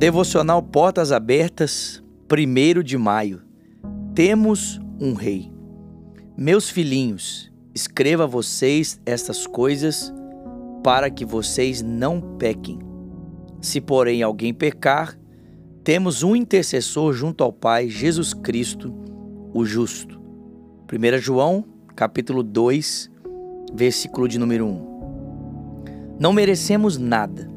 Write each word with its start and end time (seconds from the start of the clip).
Devocional 0.00 0.62
Portas 0.62 1.12
Abertas, 1.12 2.02
1 2.32 2.82
de 2.82 2.96
maio. 2.96 3.42
Temos 4.14 4.80
um 4.98 5.12
rei. 5.12 5.52
Meus 6.34 6.70
filhinhos, 6.70 7.52
escreva 7.74 8.24
a 8.24 8.26
vocês 8.26 8.98
estas 9.04 9.46
coisas 9.46 10.10
para 10.82 11.10
que 11.10 11.22
vocês 11.22 11.82
não 11.82 12.18
pequem. 12.38 12.78
Se, 13.60 13.78
porém, 13.78 14.22
alguém 14.22 14.54
pecar, 14.54 15.18
temos 15.84 16.22
um 16.22 16.34
intercessor 16.34 17.12
junto 17.12 17.44
ao 17.44 17.52
Pai, 17.52 17.86
Jesus 17.90 18.32
Cristo, 18.32 18.94
o 19.52 19.66
justo. 19.66 20.18
1 20.90 21.18
João, 21.18 21.62
capítulo 21.94 22.42
2, 22.42 23.10
versículo 23.74 24.26
de 24.26 24.38
número 24.38 24.64
1. 24.64 26.16
Não 26.18 26.32
merecemos 26.32 26.96
nada. 26.96 27.50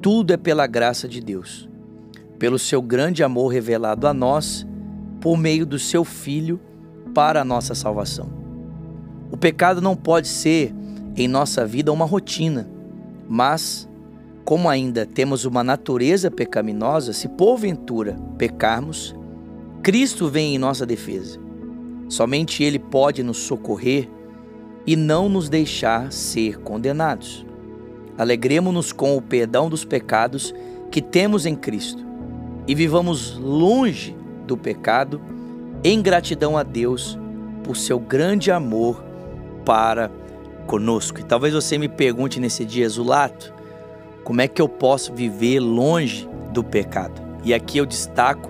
Tudo 0.00 0.32
é 0.32 0.36
pela 0.36 0.68
graça 0.68 1.08
de 1.08 1.20
Deus 1.20 1.68
pelo 2.40 2.58
seu 2.58 2.80
grande 2.80 3.22
amor 3.22 3.48
revelado 3.48 4.06
a 4.06 4.14
nós 4.14 4.66
por 5.20 5.36
meio 5.36 5.66
do 5.66 5.78
seu 5.78 6.04
Filho 6.04 6.58
para 7.14 7.42
a 7.42 7.44
nossa 7.44 7.74
salvação. 7.74 8.32
O 9.30 9.36
pecado 9.36 9.82
não 9.82 9.94
pode 9.94 10.26
ser 10.26 10.74
em 11.14 11.28
nossa 11.28 11.66
vida 11.66 11.92
uma 11.92 12.06
rotina, 12.06 12.66
mas, 13.28 13.86
como 14.42 14.70
ainda 14.70 15.04
temos 15.04 15.44
uma 15.44 15.62
natureza 15.62 16.30
pecaminosa, 16.30 17.12
se 17.12 17.28
porventura 17.28 18.16
pecarmos, 18.38 19.14
Cristo 19.82 20.26
vem 20.26 20.54
em 20.54 20.58
nossa 20.58 20.86
defesa. 20.86 21.38
Somente 22.08 22.64
Ele 22.64 22.78
pode 22.78 23.22
nos 23.22 23.36
socorrer 23.36 24.08
e 24.86 24.96
não 24.96 25.28
nos 25.28 25.50
deixar 25.50 26.10
ser 26.10 26.58
condenados. 26.60 27.44
Alegremos-nos 28.16 28.92
com 28.92 29.14
o 29.14 29.20
perdão 29.20 29.68
dos 29.68 29.84
pecados 29.84 30.54
que 30.90 31.02
temos 31.02 31.44
em 31.44 31.54
Cristo 31.54 32.09
e 32.70 32.74
vivamos 32.76 33.36
longe 33.36 34.16
do 34.46 34.56
pecado, 34.56 35.20
em 35.82 36.00
gratidão 36.00 36.56
a 36.56 36.62
Deus 36.62 37.18
por 37.64 37.76
seu 37.76 37.98
grande 37.98 38.52
amor 38.52 39.02
para 39.64 40.08
conosco. 40.68 41.18
E 41.18 41.24
talvez 41.24 41.52
você 41.52 41.76
me 41.76 41.88
pergunte 41.88 42.38
nesse 42.38 42.64
dia, 42.64 42.88
Zulato, 42.88 43.52
como 44.22 44.40
é 44.40 44.46
que 44.46 44.62
eu 44.62 44.68
posso 44.68 45.12
viver 45.12 45.58
longe 45.58 46.28
do 46.52 46.62
pecado? 46.62 47.20
E 47.42 47.52
aqui 47.52 47.78
eu 47.78 47.84
destaco 47.84 48.48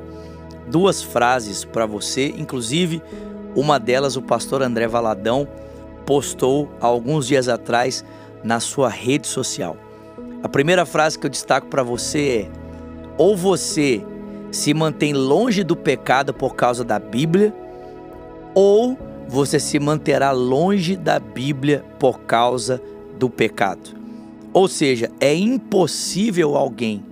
duas 0.66 1.02
frases 1.02 1.64
para 1.64 1.86
você, 1.86 2.26
inclusive 2.36 3.02
uma 3.56 3.80
delas 3.80 4.16
o 4.16 4.22
pastor 4.22 4.60
André 4.60 4.86
Valadão 4.86 5.48
postou 6.04 6.68
há 6.78 6.84
alguns 6.84 7.26
dias 7.26 7.48
atrás 7.48 8.04
na 8.44 8.60
sua 8.60 8.90
rede 8.90 9.26
social. 9.26 9.78
A 10.42 10.48
primeira 10.48 10.84
frase 10.84 11.18
que 11.18 11.24
eu 11.24 11.30
destaco 11.30 11.68
para 11.68 11.82
você 11.82 12.48
é: 12.50 12.60
ou 13.16 13.34
você 13.34 14.04
se 14.50 14.74
mantém 14.74 15.12
longe 15.12 15.62
do 15.62 15.76
pecado 15.76 16.34
por 16.34 16.54
causa 16.54 16.84
da 16.84 16.98
Bíblia, 16.98 17.54
ou 18.54 18.98
você 19.28 19.60
se 19.60 19.78
manterá 19.78 20.32
longe 20.32 20.96
da 20.96 21.18
Bíblia 21.20 21.84
por 21.98 22.20
causa 22.20 22.82
do 23.18 23.30
pecado. 23.30 23.96
Ou 24.52 24.66
seja, 24.66 25.10
é 25.20 25.34
impossível 25.34 26.56
alguém 26.56 27.04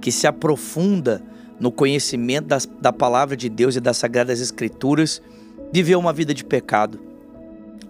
que 0.00 0.10
se 0.10 0.26
aprofunda 0.26 1.22
no 1.60 1.70
conhecimento 1.70 2.46
das, 2.46 2.66
da 2.80 2.92
palavra 2.92 3.36
de 3.36 3.48
Deus 3.48 3.76
e 3.76 3.80
das 3.80 3.96
sagradas 3.98 4.40
Escrituras 4.40 5.20
viver 5.72 5.96
uma 5.96 6.12
vida 6.12 6.32
de 6.32 6.44
pecado. 6.44 6.98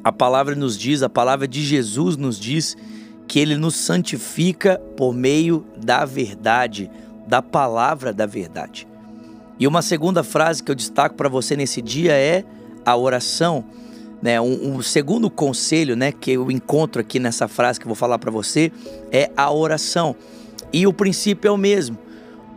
A 0.02 0.10
palavra 0.10 0.54
nos 0.54 0.76
diz, 0.78 1.02
a 1.02 1.08
palavra 1.08 1.46
de 1.46 1.62
Jesus 1.62 2.16
nos 2.16 2.38
diz 2.38 2.76
que 3.28 3.38
ele 3.38 3.56
nos 3.56 3.76
santifica 3.76 4.80
por 4.96 5.12
meio 5.12 5.64
da 5.76 6.04
verdade, 6.04 6.90
da 7.26 7.42
palavra 7.42 8.12
da 8.12 8.24
verdade. 8.24 8.86
E 9.58 9.66
uma 9.66 9.82
segunda 9.82 10.22
frase 10.22 10.62
que 10.62 10.70
eu 10.70 10.74
destaco 10.74 11.14
para 11.14 11.28
você 11.28 11.56
nesse 11.56 11.80
dia 11.80 12.12
é 12.12 12.44
a 12.84 12.96
oração. 12.96 13.64
Né? 14.20 14.40
Um, 14.40 14.76
um, 14.76 14.82
segundo 14.82 15.30
conselho 15.30 15.96
né, 15.96 16.12
que 16.12 16.32
eu 16.32 16.50
encontro 16.50 17.00
aqui 17.00 17.18
nessa 17.18 17.48
frase 17.48 17.78
que 17.78 17.86
eu 17.86 17.88
vou 17.88 17.96
falar 17.96 18.18
para 18.18 18.30
você 18.30 18.72
é 19.10 19.30
a 19.36 19.50
oração. 19.50 20.14
E 20.72 20.86
o 20.86 20.92
princípio 20.92 21.48
é 21.48 21.50
o 21.50 21.56
mesmo. 21.56 21.98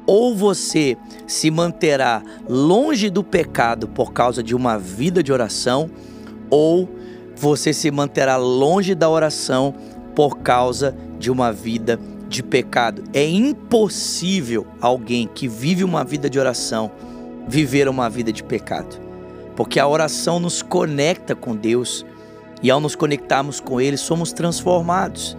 Ou 0.05 0.35
você 0.35 0.97
se 1.27 1.51
manterá 1.51 2.21
longe 2.47 3.09
do 3.09 3.23
pecado 3.23 3.87
por 3.87 4.11
causa 4.11 4.41
de 4.41 4.55
uma 4.55 4.77
vida 4.77 5.21
de 5.21 5.31
oração, 5.31 5.89
ou 6.49 6.89
você 7.35 7.71
se 7.71 7.91
manterá 7.91 8.35
longe 8.35 8.95
da 8.95 9.07
oração 9.09 9.73
por 10.15 10.39
causa 10.39 10.95
de 11.19 11.29
uma 11.29 11.53
vida 11.53 11.99
de 12.29 12.43
pecado. 12.43 13.03
É 13.11 13.27
impossível 13.27 14.65
alguém 14.79 15.27
que 15.27 15.47
vive 15.47 15.83
uma 15.83 16.03
vida 16.03 16.29
de 16.29 16.39
oração 16.39 16.91
viver 17.47 17.89
uma 17.89 18.09
vida 18.09 18.31
de 18.31 18.43
pecado. 18.43 19.01
Porque 19.55 19.79
a 19.79 19.87
oração 19.87 20.39
nos 20.39 20.61
conecta 20.61 21.35
com 21.35 21.55
Deus 21.55 22.05
e 22.61 22.69
ao 22.69 22.79
nos 22.79 22.95
conectarmos 22.95 23.59
com 23.59 23.81
Ele, 23.81 23.97
somos 23.97 24.31
transformados. 24.31 25.35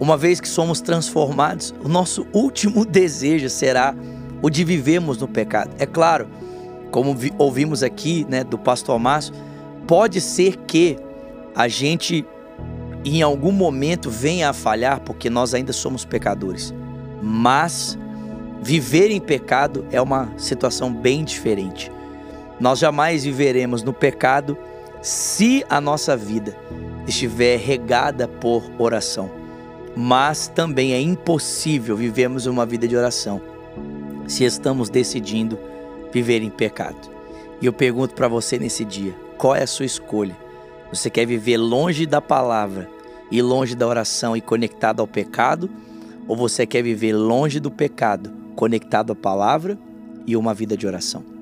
Uma 0.00 0.16
vez 0.16 0.40
que 0.40 0.48
somos 0.48 0.80
transformados, 0.80 1.74
o 1.84 1.88
nosso 1.88 2.26
último 2.32 2.84
desejo 2.86 3.48
será 3.50 3.94
o 4.42 4.48
de 4.48 4.64
vivermos 4.64 5.18
no 5.18 5.28
pecado. 5.28 5.70
É 5.78 5.86
claro, 5.86 6.26
como 6.90 7.16
ouvimos 7.38 7.82
aqui 7.82 8.26
né, 8.28 8.42
do 8.42 8.58
pastor 8.58 8.98
Márcio, 8.98 9.34
pode 9.86 10.20
ser 10.20 10.56
que 10.66 10.96
a 11.54 11.68
gente 11.68 12.24
em 13.04 13.22
algum 13.22 13.52
momento 13.52 14.10
venha 14.10 14.48
a 14.48 14.52
falhar, 14.52 15.00
porque 15.00 15.28
nós 15.28 15.52
ainda 15.52 15.72
somos 15.72 16.04
pecadores. 16.04 16.72
Mas 17.22 17.98
viver 18.62 19.10
em 19.10 19.20
pecado 19.20 19.86
é 19.92 20.00
uma 20.00 20.32
situação 20.38 20.92
bem 20.92 21.24
diferente. 21.24 21.92
Nós 22.58 22.78
jamais 22.78 23.24
viveremos 23.24 23.82
no 23.82 23.92
pecado 23.92 24.56
se 25.02 25.64
a 25.68 25.80
nossa 25.80 26.16
vida 26.16 26.56
estiver 27.06 27.58
regada 27.58 28.26
por 28.26 28.70
oração. 28.78 29.30
Mas 29.94 30.48
também 30.48 30.92
é 30.92 31.00
impossível 31.00 31.96
vivermos 31.96 32.46
uma 32.46 32.64
vida 32.64 32.88
de 32.88 32.96
oração 32.96 33.40
se 34.26 34.44
estamos 34.44 34.88
decidindo 34.88 35.58
viver 36.10 36.42
em 36.42 36.50
pecado. 36.50 37.10
E 37.60 37.66
eu 37.66 37.72
pergunto 37.72 38.14
para 38.14 38.28
você 38.28 38.58
nesse 38.58 38.84
dia: 38.84 39.14
qual 39.36 39.54
é 39.54 39.62
a 39.62 39.66
sua 39.66 39.84
escolha? 39.84 40.36
Você 40.92 41.10
quer 41.10 41.26
viver 41.26 41.56
longe 41.56 42.06
da 42.06 42.20
palavra 42.20 42.88
e 43.34 43.42
longe 43.42 43.74
da 43.74 43.84
oração 43.84 44.36
e 44.36 44.40
conectado 44.40 45.00
ao 45.00 45.08
pecado? 45.08 45.68
Ou 46.28 46.36
você 46.36 46.64
quer 46.64 46.84
viver 46.84 47.12
longe 47.12 47.58
do 47.58 47.68
pecado, 47.68 48.30
conectado 48.54 49.12
à 49.12 49.16
palavra 49.16 49.76
e 50.24 50.36
uma 50.36 50.54
vida 50.54 50.76
de 50.76 50.86
oração? 50.86 51.33